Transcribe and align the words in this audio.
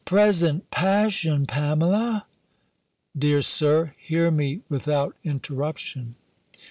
"Present 0.03 0.71
passion, 0.71 1.45
Pamela!" 1.45 2.25
"Dear 3.15 3.43
Sir, 3.43 3.93
hear 3.99 4.31
me 4.31 4.61
without 4.67 5.15
interruption. 5.23 6.15